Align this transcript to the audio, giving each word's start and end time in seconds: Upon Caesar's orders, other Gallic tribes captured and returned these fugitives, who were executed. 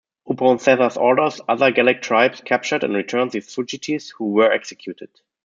Upon 0.27 0.57
Caesar's 0.57 0.97
orders, 0.97 1.41
other 1.47 1.69
Gallic 1.69 2.01
tribes 2.01 2.41
captured 2.41 2.83
and 2.83 2.95
returned 2.95 3.33
these 3.33 3.53
fugitives, 3.53 4.09
who 4.09 4.31
were 4.31 4.51
executed. 4.51 5.09